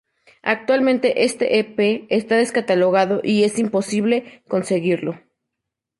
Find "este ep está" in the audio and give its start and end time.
1.25-2.35